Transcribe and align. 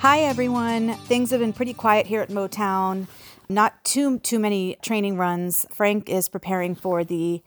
Hi 0.00 0.20
everyone. 0.20 0.94
Things 0.94 1.32
have 1.32 1.40
been 1.40 1.52
pretty 1.52 1.74
quiet 1.74 2.06
here 2.06 2.20
at 2.20 2.28
Motown. 2.28 3.08
Not 3.48 3.82
too 3.82 4.20
too 4.20 4.38
many 4.38 4.76
training 4.80 5.16
runs. 5.16 5.66
Frank 5.72 6.08
is 6.08 6.28
preparing 6.28 6.76
for 6.76 7.02
the 7.02 7.42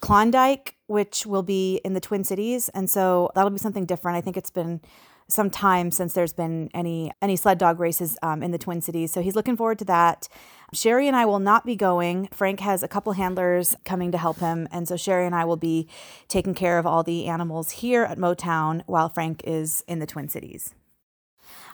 Klondike, 0.00 0.76
which 0.86 1.26
will 1.26 1.42
be 1.42 1.80
in 1.84 1.94
the 1.94 2.00
Twin 2.00 2.22
Cities, 2.22 2.68
and 2.68 2.88
so 2.88 3.32
that'll 3.34 3.50
be 3.50 3.58
something 3.58 3.86
different. 3.86 4.16
I 4.16 4.20
think 4.20 4.36
it's 4.36 4.50
been 4.52 4.82
some 5.26 5.50
time 5.50 5.90
since 5.90 6.12
there's 6.14 6.32
been 6.32 6.70
any 6.72 7.10
any 7.20 7.34
sled 7.34 7.58
dog 7.58 7.80
races 7.80 8.16
um, 8.22 8.40
in 8.40 8.52
the 8.52 8.58
Twin 8.58 8.80
Cities, 8.80 9.10
so 9.10 9.20
he's 9.20 9.34
looking 9.34 9.56
forward 9.56 9.80
to 9.80 9.84
that. 9.86 10.28
Sherry 10.72 11.08
and 11.08 11.16
I 11.16 11.24
will 11.24 11.40
not 11.40 11.66
be 11.66 11.74
going. 11.74 12.28
Frank 12.32 12.60
has 12.60 12.84
a 12.84 12.88
couple 12.88 13.14
handlers 13.14 13.74
coming 13.84 14.12
to 14.12 14.18
help 14.18 14.38
him, 14.38 14.68
and 14.70 14.86
so 14.86 14.96
Sherry 14.96 15.26
and 15.26 15.34
I 15.34 15.44
will 15.44 15.56
be 15.56 15.88
taking 16.28 16.54
care 16.54 16.78
of 16.78 16.86
all 16.86 17.02
the 17.02 17.26
animals 17.26 17.70
here 17.72 18.04
at 18.04 18.16
Motown 18.16 18.84
while 18.86 19.08
Frank 19.08 19.42
is 19.44 19.82
in 19.88 19.98
the 19.98 20.06
Twin 20.06 20.28
Cities. 20.28 20.72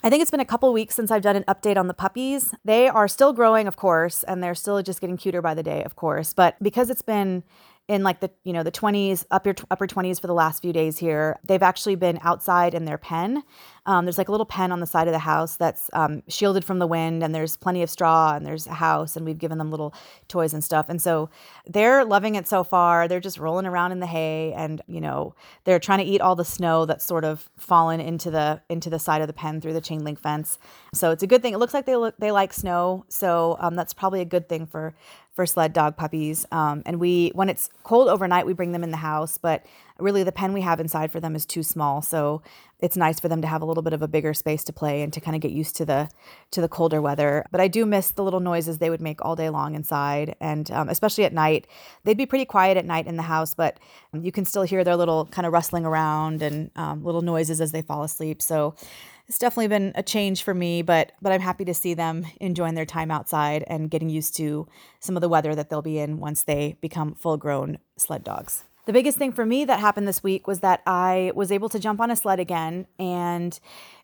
I 0.02 0.10
think 0.10 0.22
it's 0.22 0.30
been 0.30 0.40
a 0.40 0.44
couple 0.44 0.72
weeks 0.72 0.94
since 0.94 1.10
I've 1.10 1.22
done 1.22 1.36
an 1.36 1.44
update 1.44 1.76
on 1.76 1.86
the 1.86 1.94
puppies. 1.94 2.54
They 2.64 2.88
are 2.88 3.08
still 3.08 3.32
growing, 3.32 3.66
of 3.66 3.76
course, 3.76 4.22
and 4.24 4.42
they're 4.42 4.54
still 4.54 4.82
just 4.82 5.00
getting 5.00 5.16
cuter 5.16 5.40
by 5.40 5.54
the 5.54 5.62
day, 5.62 5.82
of 5.84 5.96
course. 5.96 6.32
But 6.32 6.56
because 6.62 6.90
it's 6.90 7.02
been 7.02 7.42
in 7.92 8.02
like 8.02 8.20
the 8.20 8.30
you 8.42 8.54
know 8.54 8.62
the 8.62 8.72
20s 8.72 9.26
upper 9.30 9.54
upper 9.70 9.86
20s 9.86 10.18
for 10.18 10.26
the 10.26 10.32
last 10.32 10.62
few 10.62 10.72
days 10.72 10.96
here. 10.96 11.38
They've 11.44 11.62
actually 11.62 11.94
been 11.94 12.18
outside 12.22 12.72
in 12.72 12.86
their 12.86 12.96
pen. 12.96 13.42
Um, 13.84 14.06
there's 14.06 14.16
like 14.16 14.28
a 14.28 14.30
little 14.30 14.46
pen 14.46 14.72
on 14.72 14.80
the 14.80 14.86
side 14.86 15.08
of 15.08 15.12
the 15.12 15.18
house 15.18 15.56
that's 15.56 15.90
um, 15.92 16.22
shielded 16.26 16.64
from 16.64 16.78
the 16.78 16.86
wind 16.86 17.22
and 17.22 17.34
there's 17.34 17.56
plenty 17.56 17.82
of 17.82 17.90
straw 17.90 18.32
and 18.34 18.46
there's 18.46 18.66
a 18.66 18.74
house 18.74 19.16
and 19.16 19.26
we've 19.26 19.38
given 19.38 19.58
them 19.58 19.70
little 19.70 19.92
toys 20.28 20.54
and 20.54 20.64
stuff. 20.64 20.86
And 20.88 21.02
so 21.02 21.28
they're 21.66 22.04
loving 22.04 22.34
it 22.36 22.48
so 22.48 22.64
far. 22.64 23.08
They're 23.08 23.20
just 23.20 23.38
rolling 23.38 23.66
around 23.66 23.92
in 23.92 24.00
the 24.00 24.06
hay 24.06 24.54
and 24.56 24.80
you 24.86 25.00
know 25.00 25.34
they're 25.64 25.80
trying 25.80 25.98
to 25.98 26.04
eat 26.04 26.22
all 26.22 26.34
the 26.34 26.46
snow 26.46 26.86
that's 26.86 27.04
sort 27.04 27.24
of 27.24 27.50
fallen 27.58 28.00
into 28.00 28.30
the 28.30 28.62
into 28.70 28.88
the 28.88 28.98
side 28.98 29.20
of 29.20 29.26
the 29.26 29.34
pen 29.34 29.60
through 29.60 29.74
the 29.74 29.82
chain 29.82 30.02
link 30.02 30.18
fence. 30.18 30.58
So 30.94 31.10
it's 31.10 31.22
a 31.22 31.26
good 31.26 31.42
thing. 31.42 31.52
It 31.52 31.58
looks 31.58 31.74
like 31.74 31.84
they 31.84 31.96
look 31.96 32.14
they 32.18 32.32
like 32.32 32.54
snow. 32.54 33.04
So 33.08 33.58
um, 33.60 33.76
that's 33.76 33.92
probably 33.92 34.22
a 34.22 34.24
good 34.24 34.48
thing 34.48 34.66
for 34.66 34.94
for 35.32 35.46
sled 35.46 35.72
dog 35.72 35.96
puppies. 35.96 36.46
Um, 36.52 36.82
and 36.84 37.00
we, 37.00 37.30
when 37.34 37.48
it's 37.48 37.70
cold 37.84 38.08
overnight, 38.08 38.46
we 38.46 38.52
bring 38.52 38.72
them 38.72 38.84
in 38.84 38.90
the 38.90 38.98
house, 38.98 39.38
but 39.38 39.64
really 39.98 40.24
the 40.24 40.32
pen 40.32 40.52
we 40.52 40.60
have 40.60 40.80
inside 40.80 41.10
for 41.10 41.20
them 41.20 41.34
is 41.34 41.46
too 41.46 41.62
small. 41.62 42.02
So 42.02 42.42
it's 42.80 42.96
nice 42.96 43.20
for 43.20 43.28
them 43.28 43.40
to 43.40 43.48
have 43.48 43.62
a 43.62 43.64
little 43.64 43.82
bit 43.82 43.92
of 43.92 44.02
a 44.02 44.08
bigger 44.08 44.34
space 44.34 44.64
to 44.64 44.72
play 44.72 45.02
and 45.02 45.12
to 45.12 45.20
kind 45.20 45.34
of 45.34 45.40
get 45.40 45.52
used 45.52 45.76
to 45.76 45.84
the 45.84 46.10
to 46.50 46.60
the 46.60 46.68
colder 46.68 47.00
weather. 47.00 47.46
But 47.50 47.60
I 47.60 47.68
do 47.68 47.86
miss 47.86 48.10
the 48.10 48.24
little 48.24 48.40
noises 48.40 48.78
they 48.78 48.90
would 48.90 49.00
make 49.00 49.24
all 49.24 49.36
day 49.36 49.48
long 49.48 49.74
inside, 49.74 50.34
and 50.40 50.70
um, 50.70 50.88
especially 50.88 51.24
at 51.24 51.32
night. 51.32 51.66
They'd 52.04 52.18
be 52.18 52.26
pretty 52.26 52.44
quiet 52.44 52.76
at 52.76 52.84
night 52.84 53.06
in 53.06 53.16
the 53.16 53.22
house, 53.22 53.54
but 53.54 53.78
you 54.12 54.32
can 54.32 54.44
still 54.44 54.64
hear 54.64 54.82
their 54.84 54.96
little 54.96 55.26
kind 55.26 55.46
of 55.46 55.52
rustling 55.52 55.86
around 55.86 56.42
and 56.42 56.70
um, 56.76 57.04
little 57.04 57.22
noises 57.22 57.60
as 57.60 57.72
they 57.72 57.82
fall 57.82 58.02
asleep. 58.02 58.42
So 58.42 58.74
it's 59.28 59.38
definitely 59.38 59.68
been 59.68 59.92
a 59.94 60.02
change 60.02 60.42
for 60.42 60.54
me, 60.54 60.82
but 60.82 61.12
but 61.22 61.32
I'm 61.32 61.40
happy 61.40 61.64
to 61.64 61.74
see 61.74 61.94
them 61.94 62.26
enjoying 62.40 62.74
their 62.74 62.86
time 62.86 63.10
outside 63.10 63.64
and 63.66 63.90
getting 63.90 64.08
used 64.08 64.36
to 64.36 64.66
some 65.00 65.16
of 65.16 65.20
the 65.20 65.28
weather 65.28 65.54
that 65.54 65.70
they'll 65.70 65.82
be 65.82 65.98
in 65.98 66.18
once 66.18 66.42
they 66.42 66.76
become 66.80 67.14
full-grown 67.14 67.78
sled 67.96 68.24
dogs. 68.24 68.64
The 68.84 68.92
biggest 68.92 69.16
thing 69.16 69.30
for 69.30 69.46
me 69.46 69.64
that 69.64 69.78
happened 69.78 70.08
this 70.08 70.24
week 70.24 70.48
was 70.48 70.58
that 70.60 70.82
I 70.86 71.30
was 71.36 71.52
able 71.52 71.68
to 71.68 71.78
jump 71.78 72.00
on 72.00 72.10
a 72.10 72.16
sled 72.16 72.40
again 72.40 72.88
and 72.98 73.58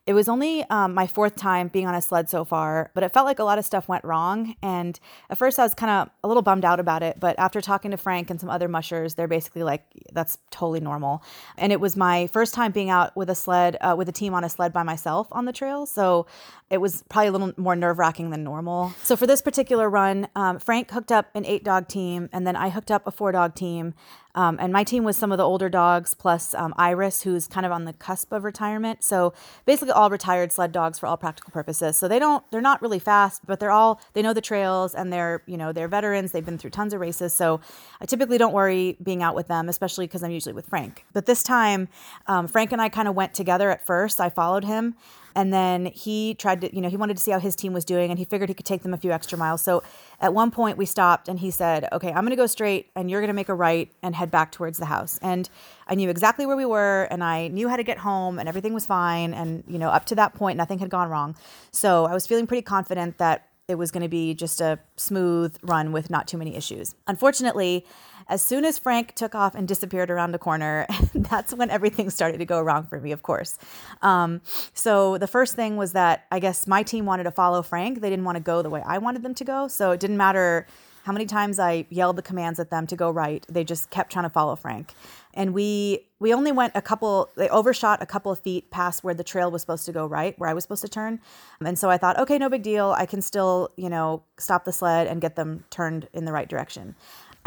it 0.09 0.15
was 0.15 0.27
only 0.27 0.65
um, 0.71 0.95
my 0.95 1.07
fourth 1.07 1.37
time 1.37 1.69
being 1.69 1.87
on 1.87 1.95
a 1.95 2.01
sled 2.01 2.31
so 2.31 2.43
far, 2.43 2.91
but 2.95 3.05
it 3.05 3.13
felt 3.13 3.27
like 3.27 3.41
a 3.41 3.45
lot 3.45 3.59
of 3.59 3.67
stuff 3.67 3.89
went 3.89 4.03
wrong. 4.05 4.57
And 4.63 4.99
at 5.29 5.37
first, 5.37 5.59
I 5.59 5.65
was 5.65 5.75
kind 5.75 5.93
of 5.93 6.09
a 6.25 6.29
little 6.29 6.43
bummed 6.43 6.65
out 6.65 6.81
about 6.81 7.03
it. 7.03 7.21
But 7.21 7.39
after 7.39 7.61
talking 7.61 7.91
to 7.91 7.99
Frank 7.99 8.31
and 8.31 8.41
some 8.41 8.49
other 8.49 8.69
mushers, 8.69 9.17
they're 9.17 9.29
basically 9.29 9.65
like, 9.65 9.85
that's 10.15 10.39
totally 10.51 10.81
normal. 10.81 11.23
And 11.59 11.73
it 11.73 11.79
was 11.79 11.95
my 11.95 12.27
first 12.29 12.55
time 12.55 12.73
being 12.73 12.89
out 12.89 13.15
with 13.19 13.29
a 13.29 13.35
sled, 13.35 13.77
uh, 13.83 13.97
with 13.99 14.09
a 14.09 14.13
team 14.13 14.33
on 14.33 14.45
a 14.45 14.49
sled 14.49 14.73
by 14.73 14.83
myself 14.83 15.29
on 15.31 15.45
the 15.45 15.53
trail. 15.53 15.85
So 15.85 16.27
it 16.71 16.79
was 16.79 17.05
probably 17.11 17.29
a 17.29 17.33
little 17.33 17.53
more 17.59 17.77
nerve 17.77 17.99
wracking 17.99 18.31
than 18.31 18.43
normal. 18.43 18.95
So 19.03 19.15
for 19.15 19.27
this 19.27 19.43
particular 19.43 19.91
run, 19.91 20.29
um, 20.35 20.59
Frank 20.59 20.91
hooked 20.91 21.13
up 21.13 21.29
an 21.35 21.45
eight 21.45 21.65
dog 21.65 21.87
team, 21.87 22.31
and 22.33 22.47
then 22.47 22.57
I 22.57 22.71
hooked 22.71 22.91
up 22.91 23.07
a 23.07 23.11
four 23.11 23.33
dog 23.33 23.55
team. 23.55 23.93
Um, 24.35 24.59
and 24.61 24.73
my 24.73 24.85
team 24.85 25.03
was 25.03 25.17
some 25.17 25.33
of 25.33 25.39
the 25.39 25.45
older 25.45 25.69
dogs 25.69 26.15
plus 26.15 26.55
um, 26.55 26.73
Iris, 26.77 27.23
who's 27.23 27.49
kind 27.49 27.67
of 27.67 27.73
on 27.73 27.87
the 27.87 27.93
cusp 27.93 28.33
of 28.33 28.45
retirement. 28.45 29.03
So 29.03 29.33
basically, 29.65 29.95
all 29.99 30.11
retired 30.11 30.53
sled 30.53 30.71
dogs 30.71 30.97
for 30.97 31.09
all 31.09 31.17
practical 31.17 31.51
purposes. 31.51 31.97
So 31.97 32.07
they 32.07 32.21
don't, 32.21 32.49
they're 32.53 32.61
not 32.61 32.81
really 32.81 33.01
fast, 33.01 33.45
but 33.45 33.59
they're 33.59 33.73
all, 33.73 34.01
they 34.13 34.23
know 34.23 34.33
the 34.33 34.41
trails 34.41 34.95
and 34.95 35.13
they're, 35.13 35.43
you 35.47 35.57
know, 35.57 35.73
they're 35.73 35.89
veterans. 35.89 36.31
They've 36.31 36.47
been 36.47 36.57
through 36.57 36.71
tons 36.71 36.95
of 36.95 37.01
races. 37.01 37.33
So 37.33 37.61
I 38.01 38.07
typically 38.07 38.39
don't 38.39 38.53
worry 38.53 38.97
being 39.03 39.25
out 39.25 39.35
with 39.35 39.49
them, 39.49 39.69
especially 39.69 40.07
because 40.07 40.23
I'm 40.23 40.31
usually 40.31 40.53
with 40.53 40.67
Frank. 40.67 41.05
But 41.13 41.27
this 41.27 41.43
time, 41.43 41.89
um, 42.29 42.47
Frank 42.47 42.71
and 42.71 42.81
I 42.81 42.89
kind 42.89 43.09
of 43.09 43.17
went 43.17 43.35
together 43.35 43.73
at 43.73 43.85
first. 43.85 44.21
I 44.21 44.31
followed 44.31 44.65
him. 44.65 44.95
And 45.35 45.53
then 45.53 45.87
he 45.87 46.35
tried 46.35 46.61
to, 46.63 46.75
you 46.75 46.81
know, 46.81 46.89
he 46.89 46.97
wanted 46.97 47.17
to 47.17 47.23
see 47.23 47.31
how 47.31 47.39
his 47.39 47.55
team 47.55 47.73
was 47.73 47.85
doing 47.85 48.11
and 48.11 48.19
he 48.19 48.25
figured 48.25 48.49
he 48.49 48.55
could 48.55 48.67
take 48.67 48.83
them 48.83 48.95
a 48.95 48.97
few 48.97 49.13
extra 49.13 49.39
miles. 49.39 49.61
So 49.61 49.83
at 50.21 50.35
one 50.35 50.51
point 50.51 50.79
we 50.79 50.87
stopped 50.87 51.29
and 51.29 51.39
he 51.39 51.51
said, 51.51 51.89
okay, 51.93 52.09
I'm 52.09 52.25
going 52.25 52.31
to 52.31 52.37
go 52.37 52.47
straight 52.47 52.91
and 52.95 53.11
you're 53.11 53.21
going 53.21 53.29
to 53.29 53.35
make 53.35 53.49
a 53.49 53.55
right 53.55 53.91
and 54.03 54.15
head 54.15 54.31
back 54.31 54.53
towards 54.53 54.79
the 54.79 54.87
house. 54.87 55.19
And 55.23 55.49
I 55.87 55.95
knew 55.95 56.11
exactly 56.11 56.47
where 56.47 56.57
we 56.57 56.65
were 56.65 57.05
and 57.11 57.23
I 57.23 57.49
knew 57.49 57.69
how 57.69 57.77
to 57.77 57.85
get 57.85 57.99
home 57.99 58.39
and 58.39 58.49
everything 58.49 58.75
was 58.75 58.87
fine. 58.87 59.35
And, 59.35 59.65
you 59.67 59.79
know, 59.79 59.91
up 59.91 60.07
to 60.07 60.15
that 60.17 60.35
point, 60.35 60.57
nothing 60.57 60.79
had 60.79 60.91
gone 60.91 61.09
wrong. 61.09 61.37
So 61.71 62.07
I 62.07 62.15
was 62.15 62.27
feeling 62.27 62.47
pretty 62.47 62.63
confident 62.63 63.19
that 63.19 63.48
it 63.69 63.77
was 63.77 63.91
going 63.91 64.03
to 64.03 64.09
be 64.09 64.33
just 64.33 64.63
a 64.63 64.79
smooth 64.97 65.55
run 65.63 65.93
with 65.93 66.09
not 66.09 66.27
too 66.27 66.39
many 66.39 66.57
issues. 66.57 66.95
Unfortunately, 67.07 67.85
as 68.27 68.41
soon 68.41 68.65
as 68.65 68.79
Frank 68.79 69.15
took 69.15 69.35
off 69.35 69.55
and 69.55 69.69
disappeared 69.69 70.11
around 70.11 70.33
the 70.33 70.39
corner, 70.39 70.87
that's 71.15 71.53
when 71.53 71.69
everything 71.69 72.09
started 72.09 72.39
to 72.39 72.47
go 72.47 72.63
wrong 72.63 72.87
for 72.87 72.99
me, 72.99 73.13
of 73.13 73.23
course. 73.23 73.59
Um, 74.01 74.41
so 74.73 75.19
the 75.19 75.27
first 75.27 75.55
thing 75.55 75.77
was 75.77 75.93
that 75.93 76.25
I 76.33 76.41
guess 76.41 76.67
my 76.67 76.83
team 76.83 77.05
wanted 77.05 77.25
to 77.25 77.31
follow 77.31 77.61
Frank. 77.61 78.01
They 78.01 78.09
didn't 78.09 78.25
want 78.25 78.37
to 78.37 78.43
go 78.43 78.63
the 78.63 78.71
way 78.71 78.83
I 78.87 78.97
wanted 78.97 79.23
them 79.23 79.35
to 79.35 79.45
go. 79.45 79.69
So 79.69 79.91
it 79.91 80.01
didn't 80.01 80.17
matter 80.17 80.67
how 81.09 81.13
many 81.13 81.25
times 81.25 81.59
I 81.59 81.87
yelled 81.89 82.17
the 82.17 82.23
commands 82.23 82.61
at 82.61 82.69
them 82.69 82.87
to 82.89 82.95
go 82.95 83.11
right. 83.11 83.43
They 83.49 83.65
just 83.65 83.89
kept 83.89 84.13
trying 84.13 84.27
to 84.27 84.29
follow 84.29 84.57
Frank. 84.57 84.93
And 85.33 85.55
we 85.55 86.01
we 86.19 86.35
only 86.35 86.53
went 86.53 86.75
a 86.75 86.83
couple 86.83 87.31
they 87.35 87.49
overshot 87.49 88.03
a 88.03 88.07
couple 88.07 88.31
of 88.31 88.41
feet 88.41 88.71
past 88.71 89.03
where 89.03 89.15
the 89.15 89.25
trail 89.25 89.51
was 89.51 89.63
supposed 89.63 89.87
to 89.87 89.93
go 89.93 90.05
right, 90.05 90.39
where 90.39 90.51
I 90.51 90.53
was 90.53 90.65
supposed 90.65 90.83
to 90.83 90.89
turn. 90.89 91.21
And 91.65 91.79
so 91.79 91.89
I 91.89 91.97
thought, 91.97 92.19
okay, 92.19 92.37
no 92.37 92.51
big 92.51 92.63
deal. 92.63 92.95
I 92.95 93.07
can 93.07 93.23
still, 93.23 93.71
you 93.77 93.89
know, 93.89 94.23
stop 94.39 94.67
the 94.67 94.73
sled 94.73 95.07
and 95.07 95.19
get 95.19 95.35
them 95.35 95.65
turned 95.71 96.09
in 96.13 96.27
the 96.27 96.33
right 96.33 96.47
direction. 96.47 96.95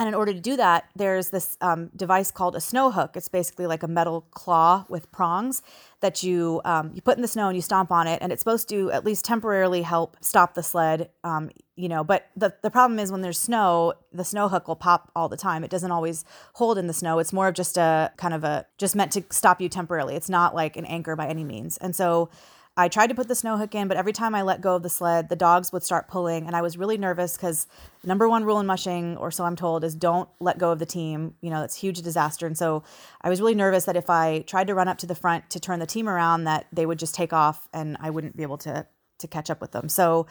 And 0.02 0.08
in 0.08 0.16
order 0.16 0.34
to 0.34 0.40
do 0.40 0.58
that, 0.58 0.90
there's 0.96 1.30
this 1.30 1.60
um, 1.62 1.92
device 1.96 2.32
called 2.32 2.56
a 2.56 2.60
snow 2.60 2.90
hook. 2.90 3.12
It's 3.16 3.30
basically 3.30 3.68
like 3.68 3.84
a 3.84 3.88
metal 3.88 4.22
claw 4.32 4.84
with 4.90 5.12
prongs 5.12 5.62
that 6.00 6.24
you 6.24 6.60
um, 6.66 6.90
you 6.96 7.04
put 7.04 7.18
in 7.18 7.22
the 7.22 7.28
snow 7.28 7.50
and 7.50 7.56
you 7.56 7.62
stomp 7.62 7.92
on 7.92 8.08
it, 8.08 8.18
and 8.20 8.32
it's 8.32 8.42
supposed 8.42 8.68
to 8.70 8.92
at 8.92 9.06
least 9.06 9.26
temporarily 9.26 9.84
help 9.84 10.18
stop 10.20 10.56
the 10.56 10.64
sled. 10.64 11.12
Um, 11.24 11.52
you 11.76 11.88
know, 11.88 12.04
but 12.04 12.32
the 12.36 12.52
the 12.64 12.72
problem 12.72 12.98
is 12.98 13.12
when 13.12 13.22
there's 13.22 13.38
snow, 13.38 13.94
the 14.12 14.24
snow 14.24 14.48
hook 14.48 14.68
will 14.68 14.76
pop 14.76 15.12
all 15.16 15.30
the 15.30 15.38
time. 15.38 15.64
It 15.64 15.70
doesn't 15.70 15.92
always 15.92 16.26
hold 16.54 16.80
in 16.80 16.88
the 16.88 16.94
snow. 16.94 17.20
It's 17.20 17.32
more 17.32 17.50
of 17.50 17.54
just 17.54 17.78
a 17.78 18.12
kind 18.18 18.34
of 18.34 18.44
a 18.44 18.66
just 18.80 18.96
meant 18.96 19.12
to 19.12 19.24
stop 19.30 19.62
you 19.62 19.70
temporarily. 19.70 20.16
It's 20.16 20.30
not 20.30 20.56
like 20.56 20.78
an 20.78 20.86
anchor 20.86 21.16
by 21.16 21.28
any 21.28 21.44
means. 21.44 21.78
And 21.78 21.96
so 21.96 22.32
I 22.78 22.88
tried 22.88 23.08
to 23.08 23.16
put 23.16 23.28
the 23.28 23.36
snow 23.36 23.58
hook 23.58 23.76
in, 23.76 23.90
but 23.90 23.98
every 23.98 24.14
time 24.14 24.34
I 24.34 24.44
let 24.44 24.62
go 24.62 24.76
of 24.76 24.84
the 24.84 24.90
sled, 24.90 25.28
the 25.28 25.36
dogs 25.36 25.74
would 25.74 25.84
start 25.84 26.08
pulling. 26.08 26.48
And 26.48 26.56
I 26.56 26.62
was 26.62 26.78
really 26.78 26.98
nervous 26.98 27.36
because 27.36 27.68
number 28.04 28.30
one 28.30 28.46
rule 28.46 28.60
in 28.60 28.66
mushing, 28.66 29.18
or 29.18 29.30
so 29.30 29.44
I'm 29.44 29.58
told, 29.58 29.84
is 29.84 29.94
don't 29.94 30.30
let 30.40 30.58
go 30.58 30.72
of 30.72 30.80
the 30.80 30.86
team. 30.86 31.36
You 31.42 31.50
know, 31.50 31.60
that's 31.60 31.76
huge 31.76 32.02
disaster. 32.02 32.48
And 32.48 32.58
so 32.58 32.84
I 33.22 33.30
was 33.30 33.42
really 33.42 33.56
nervous 33.56 33.86
that 33.86 33.98
if 33.98 34.10
I 34.10 34.40
tried 34.48 34.68
to 34.68 34.74
run 34.74 34.88
up 34.88 34.98
to 35.00 35.06
the 35.06 35.16
front 35.16 35.50
to 35.50 35.60
turn 35.60 35.80
the 35.80 35.86
team 35.86 36.08
around, 36.08 36.46
that 36.46 36.68
they 36.72 36.86
would 36.86 36.98
just 36.98 37.14
take 37.14 37.34
off 37.34 37.68
and 37.74 37.98
I 38.00 38.10
wouldn't 38.10 38.38
be 38.38 38.44
able 38.44 38.58
to 38.60 38.88
to 39.20 39.28
catch 39.28 39.52
up 39.52 39.62
with 39.62 39.72
them. 39.72 39.88
So 39.88 40.26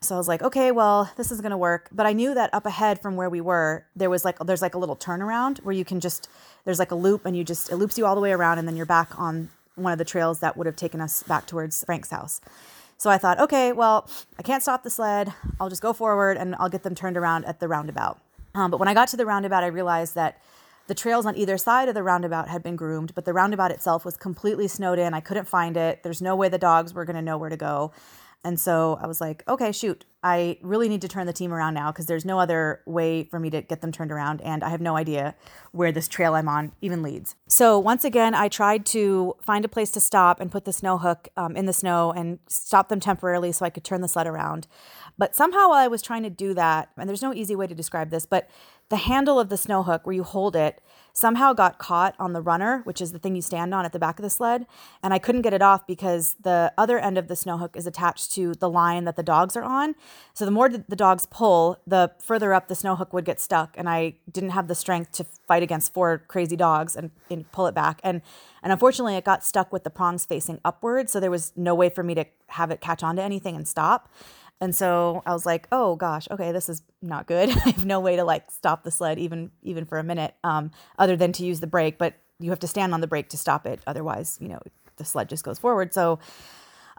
so 0.00 0.14
I 0.14 0.18
was 0.18 0.28
like, 0.28 0.42
okay, 0.42 0.70
well, 0.70 1.10
this 1.16 1.32
is 1.32 1.40
to 1.40 1.56
work. 1.56 1.88
But 1.90 2.06
I 2.06 2.12
knew 2.12 2.34
that 2.34 2.50
up 2.52 2.66
ahead 2.66 3.02
from 3.02 3.16
where 3.16 3.28
we 3.28 3.40
were, 3.40 3.84
there 3.96 4.10
was 4.10 4.24
like 4.24 4.38
there's 4.38 4.62
like 4.62 4.74
a 4.74 4.78
little 4.78 4.96
turnaround 4.96 5.58
where 5.64 5.74
you 5.74 5.84
can 5.84 6.00
just 6.00 6.28
there's 6.64 6.78
like 6.78 6.92
a 6.92 6.94
loop 6.94 7.26
and 7.26 7.36
you 7.36 7.42
just 7.42 7.70
it 7.70 7.76
loops 7.76 7.98
you 7.98 8.06
all 8.06 8.14
the 8.14 8.20
way 8.20 8.32
around 8.32 8.58
and 8.58 8.68
then 8.68 8.76
you're 8.76 8.86
back 8.86 9.18
on 9.18 9.50
one 9.78 9.92
of 9.92 9.98
the 9.98 10.04
trails 10.04 10.40
that 10.40 10.56
would 10.56 10.66
have 10.66 10.76
taken 10.76 11.00
us 11.00 11.22
back 11.22 11.46
towards 11.46 11.84
Frank's 11.84 12.10
house. 12.10 12.40
So 12.96 13.10
I 13.10 13.18
thought, 13.18 13.38
okay, 13.38 13.72
well, 13.72 14.08
I 14.38 14.42
can't 14.42 14.62
stop 14.62 14.82
the 14.82 14.90
sled. 14.90 15.32
I'll 15.60 15.68
just 15.68 15.82
go 15.82 15.92
forward 15.92 16.36
and 16.36 16.56
I'll 16.58 16.68
get 16.68 16.82
them 16.82 16.94
turned 16.94 17.16
around 17.16 17.44
at 17.44 17.60
the 17.60 17.68
roundabout. 17.68 18.20
Um, 18.54 18.70
but 18.70 18.78
when 18.78 18.88
I 18.88 18.94
got 18.94 19.08
to 19.08 19.16
the 19.16 19.26
roundabout, 19.26 19.62
I 19.62 19.68
realized 19.68 20.16
that 20.16 20.40
the 20.88 20.94
trails 20.94 21.26
on 21.26 21.36
either 21.36 21.58
side 21.58 21.88
of 21.88 21.94
the 21.94 22.02
roundabout 22.02 22.48
had 22.48 22.62
been 22.62 22.74
groomed, 22.74 23.14
but 23.14 23.24
the 23.24 23.32
roundabout 23.32 23.70
itself 23.70 24.04
was 24.04 24.16
completely 24.16 24.66
snowed 24.66 24.98
in. 24.98 25.14
I 25.14 25.20
couldn't 25.20 25.46
find 25.46 25.76
it. 25.76 26.02
There's 26.02 26.22
no 26.22 26.34
way 26.34 26.48
the 26.48 26.58
dogs 26.58 26.94
were 26.94 27.04
going 27.04 27.16
to 27.16 27.22
know 27.22 27.38
where 27.38 27.50
to 27.50 27.56
go. 27.56 27.92
And 28.44 28.58
so 28.58 28.98
I 29.02 29.06
was 29.06 29.20
like, 29.20 29.42
okay, 29.48 29.72
shoot, 29.72 30.04
I 30.22 30.58
really 30.62 30.88
need 30.88 31.00
to 31.02 31.08
turn 31.08 31.26
the 31.26 31.32
team 31.32 31.52
around 31.52 31.74
now 31.74 31.92
because 31.92 32.06
there's 32.06 32.24
no 32.24 32.38
other 32.38 32.82
way 32.86 33.24
for 33.24 33.38
me 33.38 33.50
to 33.50 33.62
get 33.62 33.80
them 33.80 33.92
turned 33.92 34.10
around. 34.10 34.40
And 34.42 34.64
I 34.64 34.70
have 34.70 34.80
no 34.80 34.96
idea 34.96 35.34
where 35.72 35.92
this 35.92 36.08
trail 36.08 36.34
I'm 36.34 36.48
on 36.48 36.72
even 36.80 37.02
leads. 37.02 37.36
So 37.48 37.78
once 37.78 38.04
again, 38.04 38.34
I 38.34 38.48
tried 38.48 38.86
to 38.86 39.34
find 39.42 39.64
a 39.64 39.68
place 39.68 39.90
to 39.92 40.00
stop 40.00 40.40
and 40.40 40.50
put 40.50 40.64
the 40.64 40.72
snow 40.72 40.98
hook 40.98 41.28
um, 41.36 41.56
in 41.56 41.66
the 41.66 41.72
snow 41.72 42.12
and 42.12 42.38
stop 42.48 42.88
them 42.88 43.00
temporarily 43.00 43.52
so 43.52 43.64
I 43.64 43.70
could 43.70 43.84
turn 43.84 44.00
the 44.00 44.08
sled 44.08 44.26
around. 44.26 44.66
But 45.16 45.34
somehow 45.34 45.70
while 45.70 45.78
I 45.78 45.88
was 45.88 46.02
trying 46.02 46.22
to 46.22 46.30
do 46.30 46.54
that, 46.54 46.90
and 46.96 47.08
there's 47.08 47.22
no 47.22 47.34
easy 47.34 47.56
way 47.56 47.66
to 47.66 47.74
describe 47.74 48.10
this, 48.10 48.24
but 48.24 48.48
the 48.88 48.96
handle 48.96 49.38
of 49.38 49.48
the 49.48 49.56
snow 49.56 49.82
hook 49.82 50.06
where 50.06 50.14
you 50.14 50.22
hold 50.22 50.56
it 50.56 50.80
somehow 51.18 51.52
got 51.52 51.78
caught 51.78 52.14
on 52.18 52.32
the 52.32 52.40
runner, 52.40 52.82
which 52.84 53.00
is 53.00 53.10
the 53.10 53.18
thing 53.18 53.34
you 53.34 53.42
stand 53.42 53.74
on 53.74 53.84
at 53.84 53.92
the 53.92 53.98
back 53.98 54.20
of 54.20 54.22
the 54.22 54.30
sled. 54.30 54.66
And 55.02 55.12
I 55.12 55.18
couldn't 55.18 55.42
get 55.42 55.52
it 55.52 55.60
off 55.60 55.84
because 55.84 56.36
the 56.40 56.72
other 56.78 56.98
end 56.98 57.18
of 57.18 57.26
the 57.26 57.34
snow 57.34 57.58
hook 57.58 57.76
is 57.76 57.88
attached 57.88 58.30
to 58.32 58.54
the 58.54 58.70
line 58.70 59.04
that 59.04 59.16
the 59.16 59.24
dogs 59.24 59.56
are 59.56 59.64
on. 59.64 59.96
So 60.32 60.44
the 60.44 60.52
more 60.52 60.68
the 60.68 60.96
dogs 60.96 61.26
pull, 61.26 61.80
the 61.86 62.12
further 62.20 62.54
up 62.54 62.68
the 62.68 62.76
snow 62.76 62.94
hook 62.94 63.12
would 63.12 63.24
get 63.24 63.40
stuck. 63.40 63.74
And 63.76 63.88
I 63.88 64.14
didn't 64.30 64.50
have 64.50 64.68
the 64.68 64.76
strength 64.76 65.10
to 65.12 65.24
fight 65.24 65.64
against 65.64 65.92
four 65.92 66.18
crazy 66.28 66.56
dogs 66.56 66.94
and, 66.94 67.10
and 67.28 67.50
pull 67.50 67.66
it 67.66 67.74
back. 67.74 68.00
And 68.04 68.22
and 68.62 68.72
unfortunately, 68.72 69.16
it 69.16 69.24
got 69.24 69.44
stuck 69.44 69.72
with 69.72 69.84
the 69.84 69.90
prongs 69.90 70.24
facing 70.24 70.60
upward. 70.64 71.08
So 71.08 71.20
there 71.20 71.30
was 71.30 71.52
no 71.56 71.74
way 71.74 71.88
for 71.88 72.02
me 72.02 72.14
to 72.14 72.24
have 72.48 72.70
it 72.70 72.80
catch 72.80 73.02
onto 73.02 73.22
anything 73.22 73.56
and 73.56 73.66
stop. 73.66 74.08
And 74.60 74.74
so 74.74 75.22
I 75.24 75.32
was 75.32 75.46
like, 75.46 75.68
oh 75.70 75.96
gosh, 75.96 76.28
okay, 76.30 76.52
this 76.52 76.68
is 76.68 76.82
not 77.00 77.26
good. 77.26 77.50
I 77.66 77.70
have 77.70 77.86
no 77.86 78.00
way 78.00 78.16
to 78.16 78.24
like 78.24 78.50
stop 78.50 78.82
the 78.82 78.90
sled 78.90 79.18
even 79.18 79.50
even 79.62 79.84
for 79.84 79.98
a 79.98 80.04
minute, 80.04 80.34
um, 80.44 80.70
other 80.98 81.16
than 81.16 81.32
to 81.32 81.44
use 81.44 81.60
the 81.60 81.66
brake. 81.66 81.98
But 81.98 82.14
you 82.40 82.50
have 82.50 82.60
to 82.60 82.68
stand 82.68 82.94
on 82.94 83.00
the 83.00 83.06
brake 83.06 83.28
to 83.30 83.36
stop 83.36 83.66
it. 83.66 83.80
Otherwise, 83.86 84.38
you 84.40 84.48
know, 84.48 84.60
the 84.96 85.04
sled 85.04 85.28
just 85.28 85.44
goes 85.44 85.58
forward. 85.58 85.92
So 85.94 86.18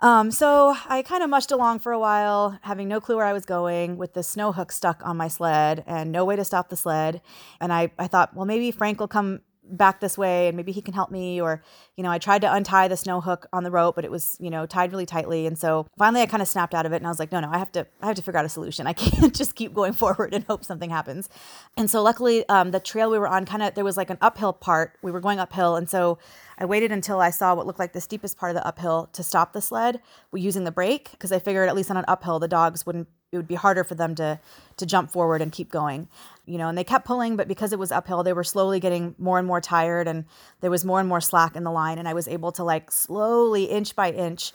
um, 0.02 0.32
so 0.32 0.76
I 0.88 1.02
kind 1.02 1.24
of 1.24 1.30
mushed 1.30 1.52
along 1.52 1.80
for 1.80 1.92
a 1.92 2.00
while, 2.00 2.58
having 2.62 2.88
no 2.88 3.02
clue 3.02 3.18
where 3.18 3.26
I 3.26 3.34
was 3.34 3.46
going, 3.46 3.98
with 3.98 4.14
the 4.14 4.24
snow 4.24 4.52
hook 4.52 4.72
stuck 4.72 5.02
on 5.06 5.18
my 5.18 5.28
sled 5.28 5.84
and 5.86 6.12
no 6.12 6.24
way 6.24 6.36
to 6.36 6.46
stop 6.46 6.70
the 6.70 6.78
sled. 6.78 7.22
And 7.60 7.74
I, 7.74 7.92
I 8.00 8.08
thought, 8.08 8.34
well, 8.34 8.46
maybe 8.46 8.72
Frank 8.72 9.00
will 9.00 9.10
come 9.10 9.42
back 9.70 10.00
this 10.00 10.18
way 10.18 10.48
and 10.48 10.58
maybe 10.58 10.72
he 10.72 10.82
can 10.82 10.94
help 10.94 11.12
me 11.12 11.40
or 11.40 11.62
you 11.96 12.04
know 12.04 12.12
i 12.12 12.18
tried 12.18 12.42
to 12.42 12.52
untie 12.52 12.88
the 12.88 12.98
snow 12.98 13.22
hook 13.22 13.48
on 13.54 13.64
the 13.64 13.72
rope 13.72 13.96
but 13.96 14.06
it 14.06 14.12
was 14.12 14.38
you 14.40 14.50
know 14.50 14.66
tied 14.66 14.92
really 14.92 15.06
tightly. 15.06 15.46
And 15.46 15.58
so 15.58 15.88
finally 15.98 16.22
i 16.22 16.26
kind 16.26 16.42
of 16.42 16.48
snapped 16.48 16.74
out 16.74 16.86
of 16.86 16.94
it 16.94 16.98
and 16.98 17.06
i 17.06 17.10
was 17.10 17.20
like 17.20 17.32
no 17.32 17.40
no 17.40 17.50
i 17.52 17.58
have 17.58 17.72
to 17.74 17.86
i 18.02 18.08
have 18.08 18.16
to 18.16 18.22
figure 18.22 18.40
out 18.40 18.46
a 18.46 18.50
solution. 18.50 18.88
I 18.88 18.94
can't 19.06 19.36
just 19.36 19.56
keep 19.56 19.74
going 19.74 19.94
forward 19.94 20.34
and 20.34 20.44
hope 20.46 20.64
something 20.64 20.90
happens. 20.90 21.30
And 21.78 21.90
so 21.90 22.02
luckily 22.02 22.48
um, 22.50 22.72
the 22.72 22.80
trail 22.80 23.10
we 23.10 23.20
were 23.20 23.28
on 23.28 23.46
kind 23.46 23.64
of 23.64 23.76
there 23.76 23.84
was 23.84 23.98
like 23.98 24.10
an 24.10 24.18
uphill 24.22 24.54
part. 24.54 24.98
We 25.02 25.12
were 25.12 25.20
going 25.20 25.40
uphill. 25.40 25.76
And 25.76 25.90
so 25.90 26.18
i 26.58 26.66
waited 26.66 26.92
until 26.92 27.20
i 27.20 27.30
saw 27.30 27.56
what 27.56 27.66
looked 27.66 27.80
like 27.80 27.94
the 27.94 28.02
steepest 28.02 28.38
part 28.38 28.52
of 28.52 28.56
the 28.56 28.66
uphill 28.68 29.10
to 29.14 29.24
stop 29.24 29.54
the 29.54 29.62
sled 29.62 30.02
using 30.34 30.66
the 30.66 30.72
brake 30.72 31.12
because 31.12 31.32
i 31.32 31.40
figured 31.40 31.70
at 31.70 31.76
least 31.76 31.90
on 31.90 31.98
an 31.98 32.06
uphill 32.08 32.38
the 32.40 32.48
dogs 32.48 32.86
wouldn't 32.86 33.08
it 33.32 33.38
would 33.38 33.48
be 33.48 33.56
harder 33.56 33.84
for 33.84 33.96
them 33.96 34.16
to 34.16 34.40
to 34.78 34.86
jump 34.86 35.12
forward 35.12 35.42
and 35.42 35.52
keep 35.52 35.70
going 35.70 36.08
you 36.46 36.58
know 36.58 36.68
and 36.68 36.78
they 36.78 36.84
kept 36.84 37.06
pulling 37.06 37.36
but 37.36 37.48
because 37.48 37.72
it 37.72 37.80
was 37.80 37.92
uphill 37.92 38.24
they 38.24 38.34
were 38.34 38.44
slowly 38.44 38.80
getting 38.80 39.14
more 39.18 39.38
and 39.38 39.48
more 39.48 39.62
tired 39.62 40.08
and 40.08 40.26
there 40.62 40.72
was 40.72 40.84
more 40.84 41.00
and 41.00 41.08
more 41.08 41.22
slack 41.22 41.56
in 41.56 41.64
the 41.64 41.72
line. 41.72 41.98
And 41.98 42.08
i 42.08 42.14
was 42.14 42.28
able 42.28 42.52
to 42.54 42.64
like 42.64 42.92
slowly 42.92 43.66
inch 43.66 43.96
by 43.96 44.12
inch 44.12 44.52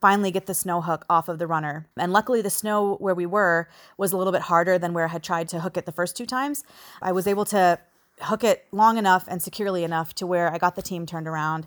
finally 0.00 0.30
get 0.30 0.46
the 0.46 0.54
snow 0.54 0.80
hook 0.80 1.04
off 1.08 1.28
of 1.28 1.38
the 1.38 1.46
runner. 1.46 1.86
And 1.96 2.12
luckily 2.12 2.42
the 2.42 2.50
snow 2.50 2.96
where 2.96 3.14
we 3.14 3.26
were 3.26 3.68
was 3.96 4.12
a 4.12 4.16
little 4.16 4.32
bit 4.32 4.42
harder 4.42 4.78
than 4.78 4.94
where 4.94 5.04
i 5.04 5.08
had 5.08 5.22
tried 5.22 5.48
to 5.48 5.60
hook 5.60 5.76
it 5.76 5.86
the 5.86 5.92
first 5.92 6.16
two 6.16 6.26
times. 6.26 6.64
I 7.00 7.12
was 7.12 7.26
able 7.26 7.44
to 7.46 7.78
hook 8.20 8.44
it 8.44 8.66
long 8.72 8.98
enough 8.98 9.24
and 9.28 9.42
securely 9.42 9.84
enough 9.84 10.14
to 10.14 10.26
where 10.26 10.52
i 10.52 10.58
got 10.58 10.76
the 10.76 10.82
team 10.82 11.06
turned 11.06 11.26
around. 11.28 11.66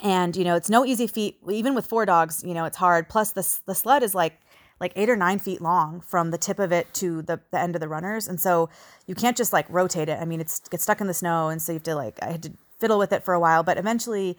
And 0.00 0.36
you 0.36 0.44
know 0.44 0.56
it's 0.56 0.70
no 0.70 0.84
easy 0.84 1.06
feat. 1.06 1.38
Even 1.48 1.74
with 1.74 1.86
four 1.86 2.04
dogs 2.06 2.42
you 2.44 2.54
know 2.54 2.64
it's 2.64 2.78
hard. 2.78 3.08
Plus 3.08 3.30
the, 3.32 3.46
the 3.66 3.74
sled 3.74 4.02
is 4.02 4.14
like 4.14 4.40
like 4.82 4.92
eight 4.96 5.08
or 5.08 5.16
nine 5.16 5.38
feet 5.38 5.62
long 5.62 6.00
from 6.00 6.32
the 6.32 6.36
tip 6.36 6.58
of 6.58 6.72
it 6.72 6.92
to 6.92 7.22
the, 7.22 7.40
the 7.52 7.58
end 7.58 7.76
of 7.76 7.80
the 7.80 7.88
runners. 7.88 8.26
And 8.26 8.38
so 8.40 8.68
you 9.06 9.14
can't 9.14 9.36
just 9.36 9.52
like 9.52 9.64
rotate 9.70 10.08
it. 10.08 10.18
I 10.20 10.24
mean, 10.24 10.40
it's 10.40 10.58
gets 10.68 10.82
stuck 10.82 11.00
in 11.00 11.06
the 11.06 11.14
snow. 11.14 11.48
And 11.48 11.62
so 11.62 11.72
you 11.72 11.76
have 11.76 11.84
to 11.84 11.94
like, 11.94 12.18
I 12.20 12.32
had 12.32 12.42
to 12.42 12.52
fiddle 12.80 12.98
with 12.98 13.12
it 13.12 13.22
for 13.22 13.32
a 13.32 13.40
while, 13.40 13.62
but 13.62 13.78
eventually 13.78 14.36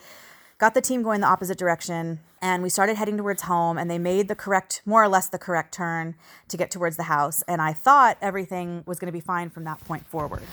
got 0.57 0.73
the 0.73 0.81
team 0.81 1.01
going 1.01 1.21
the 1.21 1.27
opposite 1.27 1.57
direction 1.57 2.19
and 2.41 2.61
we 2.61 2.69
started 2.69 2.97
heading 2.97 3.17
towards 3.17 3.43
home 3.43 3.77
and 3.77 3.89
they 3.89 3.97
made 3.97 4.27
the 4.27 4.35
correct 4.35 4.81
more 4.85 5.01
or 5.03 5.07
less 5.07 5.27
the 5.29 5.37
correct 5.37 5.73
turn 5.73 6.15
to 6.47 6.57
get 6.57 6.69
towards 6.69 6.95
the 6.95 7.03
house 7.03 7.43
and 7.49 7.61
i 7.61 7.73
thought 7.73 8.17
everything 8.21 8.83
was 8.85 8.97
going 8.97 9.07
to 9.07 9.11
be 9.11 9.19
fine 9.19 9.49
from 9.49 9.63
that 9.65 9.83
point 9.83 10.07
forward 10.07 10.43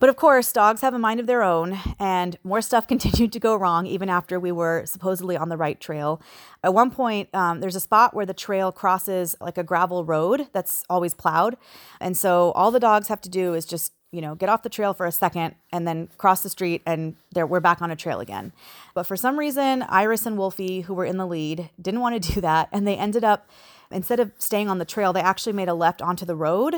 but 0.00 0.08
of 0.08 0.16
course, 0.16 0.52
dogs 0.52 0.80
have 0.80 0.94
a 0.94 0.98
mind 0.98 1.20
of 1.20 1.26
their 1.26 1.42
own, 1.42 1.78
and 2.00 2.36
more 2.42 2.60
stuff 2.60 2.88
continued 2.88 3.32
to 3.32 3.38
go 3.38 3.54
wrong 3.54 3.86
even 3.86 4.08
after 4.08 4.40
we 4.40 4.50
were 4.50 4.82
supposedly 4.86 5.36
on 5.36 5.48
the 5.48 5.56
right 5.56 5.80
trail. 5.80 6.20
At 6.64 6.74
one 6.74 6.90
point, 6.90 7.28
um, 7.32 7.60
there's 7.60 7.76
a 7.76 7.80
spot 7.80 8.14
where 8.14 8.26
the 8.26 8.34
trail 8.34 8.72
crosses 8.72 9.36
like 9.40 9.56
a 9.56 9.62
gravel 9.62 10.04
road 10.04 10.48
that's 10.52 10.84
always 10.90 11.14
plowed. 11.14 11.56
And 12.00 12.16
so 12.16 12.50
all 12.52 12.72
the 12.72 12.80
dogs 12.80 13.06
have 13.06 13.20
to 13.20 13.28
do 13.28 13.54
is 13.54 13.64
just 13.64 13.92
you 14.12 14.20
know, 14.20 14.34
get 14.34 14.48
off 14.48 14.64
the 14.64 14.68
trail 14.68 14.92
for 14.92 15.06
a 15.06 15.12
second 15.12 15.54
and 15.70 15.86
then 15.86 16.08
cross 16.18 16.42
the 16.42 16.48
street 16.48 16.82
and 16.84 17.14
there 17.32 17.46
we're 17.46 17.60
back 17.60 17.80
on 17.80 17.92
a 17.92 17.96
trail 17.96 18.18
again. 18.18 18.52
But 18.92 19.04
for 19.04 19.16
some 19.16 19.38
reason, 19.38 19.82
Iris 19.82 20.26
and 20.26 20.36
Wolfie, 20.36 20.80
who 20.80 20.94
were 20.94 21.04
in 21.04 21.16
the 21.16 21.26
lead, 21.26 21.70
didn't 21.80 22.00
want 22.00 22.20
to 22.20 22.32
do 22.34 22.40
that 22.40 22.68
and 22.72 22.86
they 22.86 22.96
ended 22.96 23.22
up 23.22 23.48
instead 23.90 24.20
of 24.20 24.32
staying 24.38 24.68
on 24.68 24.78
the 24.78 24.84
trail, 24.84 25.12
they 25.12 25.20
actually 25.20 25.52
made 25.52 25.68
a 25.68 25.74
left 25.74 26.02
onto 26.02 26.24
the 26.24 26.36
road. 26.36 26.74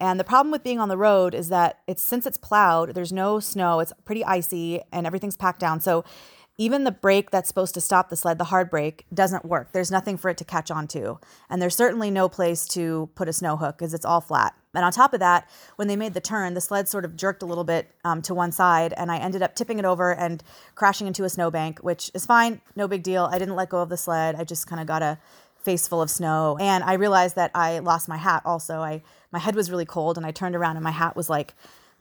And 0.00 0.18
the 0.18 0.24
problem 0.24 0.50
with 0.52 0.62
being 0.62 0.80
on 0.80 0.88
the 0.88 0.96
road 0.96 1.34
is 1.34 1.48
that 1.48 1.80
it's 1.86 2.02
since 2.02 2.26
it's 2.26 2.36
plowed, 2.36 2.94
there's 2.94 3.12
no 3.12 3.40
snow, 3.40 3.80
it's 3.80 3.92
pretty 4.04 4.24
icy 4.24 4.80
and 4.92 5.06
everything's 5.06 5.36
packed 5.36 5.60
down. 5.60 5.80
So 5.80 6.04
even 6.60 6.82
the 6.82 6.90
brake 6.90 7.30
that's 7.30 7.46
supposed 7.46 7.74
to 7.74 7.80
stop 7.80 8.10
the 8.10 8.16
sled, 8.16 8.36
the 8.38 8.44
hard 8.44 8.68
brake, 8.68 9.06
doesn't 9.14 9.44
work. 9.44 9.70
There's 9.72 9.92
nothing 9.92 10.16
for 10.16 10.28
it 10.28 10.36
to 10.38 10.44
catch 10.44 10.72
onto. 10.72 11.18
And 11.48 11.62
there's 11.62 11.76
certainly 11.76 12.10
no 12.10 12.28
place 12.28 12.66
to 12.68 13.08
put 13.14 13.28
a 13.28 13.32
snow 13.32 13.56
hook 13.56 13.78
because 13.78 13.94
it's 13.94 14.04
all 14.04 14.20
flat. 14.20 14.54
And 14.74 14.84
on 14.84 14.92
top 14.92 15.14
of 15.14 15.20
that, 15.20 15.48
when 15.76 15.86
they 15.86 15.96
made 15.96 16.14
the 16.14 16.20
turn, 16.20 16.54
the 16.54 16.60
sled 16.60 16.88
sort 16.88 17.04
of 17.04 17.16
jerked 17.16 17.42
a 17.42 17.46
little 17.46 17.64
bit 17.64 17.90
um, 18.04 18.22
to 18.22 18.34
one 18.34 18.52
side, 18.52 18.92
and 18.96 19.10
I 19.10 19.18
ended 19.18 19.40
up 19.40 19.54
tipping 19.54 19.78
it 19.78 19.84
over 19.84 20.14
and 20.14 20.42
crashing 20.74 21.06
into 21.06 21.24
a 21.24 21.28
snowbank, 21.28 21.78
which 21.78 22.10
is 22.12 22.26
fine, 22.26 22.60
no 22.76 22.86
big 22.86 23.02
deal. 23.02 23.28
I 23.32 23.38
didn't 23.38 23.56
let 23.56 23.70
go 23.70 23.80
of 23.80 23.88
the 23.88 23.96
sled. 23.96 24.34
I 24.36 24.44
just 24.44 24.66
kind 24.66 24.80
of 24.80 24.86
got 24.86 25.02
a 25.02 25.18
face 25.60 25.88
full 25.88 26.00
of 26.00 26.10
snow. 26.10 26.56
And 26.60 26.84
I 26.84 26.94
realized 26.94 27.36
that 27.36 27.50
I 27.54 27.80
lost 27.80 28.08
my 28.08 28.16
hat 28.16 28.42
also. 28.44 28.80
I 28.80 29.02
my 29.30 29.38
head 29.38 29.54
was 29.54 29.70
really 29.70 29.84
cold 29.84 30.16
and 30.16 30.24
I 30.24 30.30
turned 30.30 30.56
around 30.56 30.76
and 30.76 30.84
my 30.84 30.90
hat 30.90 31.16
was 31.16 31.28
like 31.28 31.54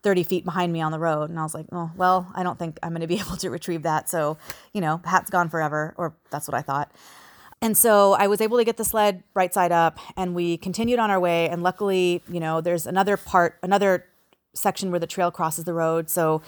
30 0.03 0.23
feet 0.23 0.45
behind 0.45 0.71
me 0.71 0.81
on 0.81 0.91
the 0.91 0.99
road. 0.99 1.29
And 1.29 1.39
I 1.39 1.43
was 1.43 1.53
like, 1.53 1.65
oh, 1.71 1.91
well, 1.95 2.31
I 2.33 2.43
don't 2.43 2.57
think 2.57 2.79
I'm 2.81 2.91
going 2.91 3.01
to 3.01 3.07
be 3.07 3.19
able 3.19 3.37
to 3.37 3.49
retrieve 3.49 3.83
that. 3.83 4.09
So, 4.09 4.37
you 4.73 4.81
know, 4.81 5.01
hat's 5.03 5.29
gone 5.29 5.49
forever, 5.49 5.93
or 5.97 6.15
that's 6.29 6.47
what 6.47 6.55
I 6.55 6.61
thought. 6.61 6.91
And 7.61 7.75
so 7.75 8.13
I 8.13 8.27
was 8.27 8.39
able 8.39 8.57
to 8.57 8.63
get 8.63 8.77
the 8.77 8.85
sled 8.85 9.23
right 9.33 9.51
side 9.51 9.71
up 9.71 9.97
and 10.15 10.35
we 10.35 10.57
continued 10.57 10.99
on 10.99 11.09
our 11.09 11.19
way. 11.19 11.49
And 11.49 11.63
luckily, 11.63 12.21
you 12.29 12.39
know, 12.39 12.61
there's 12.61 12.85
another 12.85 13.17
part, 13.17 13.57
another 13.63 14.05
section 14.53 14.91
where 14.91 14.99
the 14.99 15.07
trail 15.07 15.31
crosses 15.31 15.65
the 15.65 15.73
road. 15.73 16.09
So, 16.09 16.43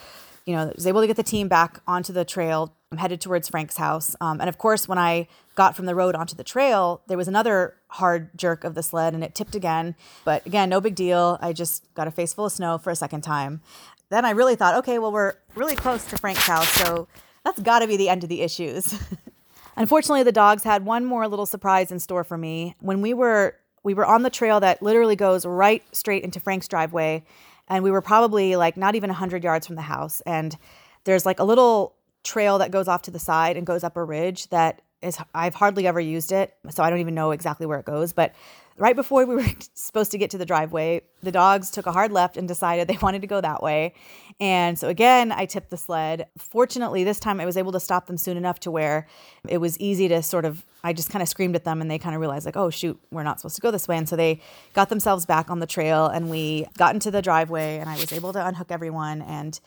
you 0.46 0.56
know, 0.56 0.72
was 0.76 0.86
able 0.86 1.02
to 1.02 1.08
get 1.08 1.18
the 1.18 1.24
team 1.24 1.48
back 1.48 1.82
onto 1.88 2.14
the 2.14 2.24
trail. 2.24 2.76
I'm 2.92 2.98
headed 2.98 3.22
towards 3.22 3.48
Frank's 3.48 3.78
house. 3.78 4.16
Um, 4.20 4.42
and 4.42 4.50
of 4.50 4.58
course, 4.58 4.88
when 4.88 4.98
I 4.98 5.28
got 5.54 5.76
from 5.76 5.86
the 5.86 5.94
road 5.94 6.16
onto 6.16 6.36
the 6.36 6.44
trail, 6.44 7.04
there 7.06 7.18
was 7.18 7.28
another 7.28 7.76
hard 7.90 8.36
jerk 8.36 8.64
of 8.64 8.74
the 8.74 8.82
sled 8.82 9.14
and 9.14 9.24
it 9.24 9.36
tipped 9.36 9.54
again. 9.54 9.94
But 10.26 10.44
again, 10.48 10.70
no 10.70 10.82
big 10.82 10.96
deal. 10.96 11.38
I 11.40 11.54
just 11.54 11.94
got 11.94 12.08
a 12.08 12.12
face 12.12 12.34
full 12.34 12.48
of 12.48 12.52
snow 12.52 12.80
for 12.80 12.90
a 12.90 12.96
second 12.96 13.22
time. 13.22 13.62
Then 14.10 14.26
I 14.26 14.32
really 14.32 14.56
thought, 14.56 14.74
okay, 14.74 14.98
well, 14.98 15.12
we're 15.12 15.36
really 15.54 15.76
close 15.76 16.04
to 16.06 16.18
Frank's 16.18 16.48
house, 16.48 16.68
so 16.68 17.08
that's 17.46 17.60
got 17.60 17.80
to 17.80 17.88
be 17.88 17.96
the 17.96 18.10
end 18.10 18.24
of 18.24 18.30
the 18.30 18.42
issues. 18.42 18.96
Unfortunately, 19.76 20.24
the 20.24 20.32
dogs 20.32 20.64
had 20.64 20.84
one 20.84 21.06
more 21.06 21.28
little 21.28 21.46
surprise 21.46 21.92
in 21.92 22.00
store 22.00 22.24
for 22.24 22.40
me. 22.40 22.76
When 22.80 23.02
we 23.02 23.14
were 23.14 23.56
we 23.84 23.94
were 23.94 24.06
on 24.06 24.24
the 24.24 24.32
trail 24.32 24.60
that 24.62 24.82
literally 24.82 25.16
goes 25.16 25.46
right 25.46 25.84
straight 25.96 26.24
into 26.24 26.40
Frank's 26.40 26.68
driveway, 26.68 27.24
and 27.68 27.84
we 27.84 27.92
were 27.92 28.02
probably 28.02 28.56
like 28.56 28.78
not 28.78 28.96
even 28.96 29.10
100 29.10 29.44
yards 29.44 29.68
from 29.68 29.76
the 29.76 29.84
house 29.84 30.22
and 30.22 30.58
there's 31.04 31.26
like 31.26 31.40
a 31.40 31.44
little 31.44 31.96
trail 32.30 32.60
that 32.60 32.72
goes 32.72 32.88
off 32.88 33.02
to 33.04 33.12
the 33.12 33.20
side 33.20 33.58
and 33.58 33.66
goes 33.66 33.84
up 33.84 33.98
a 33.98 34.04
ridge 34.04 34.48
that 34.50 34.82
is 35.02 35.18
I've 35.34 35.56
hardly 35.56 35.88
ever 35.88 36.00
used 36.00 36.32
it, 36.32 36.56
so 36.70 36.84
I 36.84 36.90
don't 36.90 37.00
even 37.00 37.16
know 37.16 37.32
exactly 37.32 37.66
where 37.66 37.80
it 37.80 37.86
goes. 37.86 38.14
But 38.14 38.36
right 38.78 38.96
before 38.96 39.26
we 39.26 39.36
were 39.38 39.46
supposed 39.74 40.12
to 40.12 40.18
get 40.18 40.30
to 40.32 40.38
the 40.38 40.46
driveway, 40.46 41.02
the 41.24 41.32
dogs 41.32 41.72
took 41.72 41.86
a 41.86 41.92
hard 41.92 42.12
left 42.12 42.38
and 42.38 42.48
decided 42.48 42.88
they 42.88 42.98
wanted 43.02 43.22
to 43.22 43.28
go 43.28 43.42
that 43.42 43.64
way. 43.64 43.94
And 44.40 44.78
so 44.78 44.88
again, 44.88 45.32
I 45.32 45.46
tipped 45.46 45.70
the 45.70 45.78
sled. 45.78 46.28
Fortunately, 46.38 47.04
this 47.04 47.20
time 47.20 47.40
I 47.40 47.46
was 47.46 47.58
able 47.58 47.72
to 47.74 47.80
stop 47.80 48.08
them 48.08 48.18
soon 48.18 48.38
enough 48.38 48.60
to 48.62 48.72
where 48.72 49.08
it 49.48 49.58
was 49.58 49.80
easy 49.80 50.08
to 50.10 50.22
sort 50.22 50.46
of 50.46 50.66
I 50.82 50.94
just 50.94 51.10
kind 51.10 51.22
of 51.22 51.28
screamed 51.28 51.56
at 51.56 51.66
them 51.66 51.82
and 51.82 51.92
they 51.92 52.00
kind 52.00 52.16
of 52.16 52.22
realized 52.22 52.46
like, 52.46 52.56
"Oh 52.56 52.70
shoot, 52.70 52.98
we're 53.12 53.24
not 53.24 53.40
supposed 53.40 53.56
to 53.56 53.62
go 53.62 53.70
this 53.72 53.88
way." 53.88 53.98
And 53.98 54.08
so 54.08 54.16
they 54.16 54.40
got 54.74 54.88
themselves 54.90 55.26
back 55.26 55.50
on 55.50 55.60
the 55.60 55.68
trail 55.68 56.08
and 56.08 56.30
we 56.30 56.66
got 56.78 56.94
into 56.94 57.12
the 57.12 57.22
driveway 57.22 57.80
and 57.80 57.90
I 57.90 57.96
was 57.96 58.14
able 58.14 58.32
to 58.34 58.46
unhook 58.46 58.72
everyone 58.72 59.22
and 59.22 59.60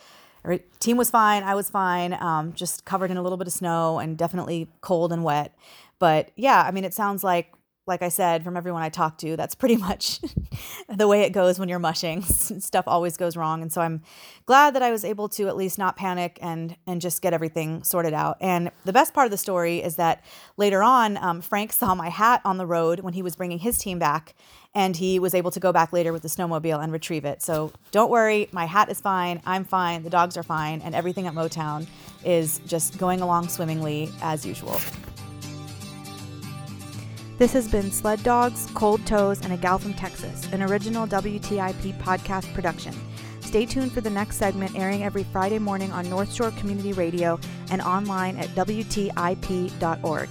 our 0.45 0.59
team 0.81 0.97
was 0.97 1.11
fine. 1.11 1.43
I 1.43 1.55
was 1.55 1.71
fine, 1.71 2.15
um, 2.15 2.53
just 2.53 2.85
covered 2.85 3.11
in 3.11 3.17
a 3.17 3.23
little 3.23 3.39
bit 3.39 3.47
of 3.47 3.53
snow 3.53 3.99
and 3.99 4.19
definitely 4.19 4.69
cold 4.81 5.13
and 5.13 5.23
wet. 5.23 5.55
But 5.99 6.31
yeah, 6.35 6.63
I 6.67 6.73
mean, 6.73 6.85
it 6.85 6.95
sounds 6.95 7.23
like, 7.23 7.53
like 7.87 8.03
I 8.03 8.09
said, 8.09 8.45
from 8.45 8.57
everyone 8.57 8.83
I 8.83 8.89
talked 8.89 9.21
to, 9.21 9.37
that's 9.37 9.55
pretty 9.55 9.77
much 9.89 10.21
the 10.89 11.07
way 11.07 11.23
it 11.23 11.31
goes 11.31 11.59
when 11.59 11.69
you're 11.69 11.79
mushing. 11.79 12.23
Stuff 12.25 12.85
always 12.87 13.17
goes 13.17 13.37
wrong, 13.37 13.63
and 13.63 13.73
so 13.73 13.81
I'm 13.81 14.03
glad 14.47 14.75
that 14.75 14.83
I 14.83 14.91
was 14.91 15.05
able 15.05 15.29
to 15.31 15.49
at 15.49 15.57
least 15.57 15.79
not 15.79 15.97
panic 15.97 16.39
and 16.41 16.77
and 16.87 17.01
just 17.01 17.23
get 17.23 17.33
everything 17.33 17.83
sorted 17.83 18.15
out. 18.15 18.37
And 18.41 18.71
the 18.85 18.93
best 18.93 19.15
part 19.15 19.27
of 19.27 19.31
the 19.31 19.37
story 19.37 19.79
is 19.79 19.97
that 19.97 20.25
later 20.57 20.83
on, 20.83 21.17
um, 21.17 21.41
Frank 21.41 21.73
saw 21.73 21.95
my 21.95 22.09
hat 22.09 22.41
on 22.45 22.57
the 22.57 22.67
road 22.67 23.01
when 23.01 23.15
he 23.15 23.23
was 23.23 23.37
bringing 23.37 23.59
his 23.59 23.79
team 23.79 23.99
back, 23.99 24.35
and 24.75 24.97
he 24.97 25.19
was 25.19 25.35
able 25.35 25.51
to 25.51 25.61
go 25.61 25.73
back 25.73 25.93
later 25.93 26.13
with 26.13 26.23
the 26.23 26.29
snowmobile 26.29 26.83
and 26.83 26.93
retrieve 26.93 27.25
it. 27.25 27.43
So 27.43 27.73
don't 27.91 28.11
worry, 28.11 28.49
my 28.53 28.65
hat 28.65 28.91
is 28.91 29.01
fine, 29.01 29.43
I'm 29.45 29.65
fine, 29.65 30.03
the 30.03 30.11
dogs 30.11 30.37
are 30.37 30.43
fine, 30.43 30.81
and 30.83 30.95
everything 30.95 31.27
at 31.27 31.35
Motown 31.35 31.87
is 32.25 32.61
just 32.67 32.99
going 32.99 33.21
along 33.21 33.49
swimmingly 33.49 34.11
as 34.23 34.47
usual. 34.47 34.81
This 37.39 37.53
has 37.55 37.67
been 37.67 37.91
Sled 37.91 38.23
Dogs, 38.23 38.69
Cold 38.75 39.05
Toes, 39.05 39.41
and 39.43 39.53
a 39.53 39.57
Gal 39.57 39.79
from 39.79 39.95
Texas, 39.95 40.47
an 40.53 40.63
original 40.63 41.07
WTIP 41.07 41.99
podcast 41.99 42.53
production. 42.55 42.95
Stay 43.41 43.67
tuned 43.67 43.93
for 43.93 44.01
the 44.01 44.09
next 44.09 44.37
segment 44.37 44.79
airing 44.79 45.03
every 45.03 45.25
Friday 45.25 45.59
morning 45.59 45.91
on 45.93 46.09
North 46.09 46.33
Shore 46.33 46.53
Community 46.53 46.93
Radio 46.93 47.39
and 47.71 47.83
online 47.83 48.37
at 48.37 48.47
WTIP.org. 48.51 50.29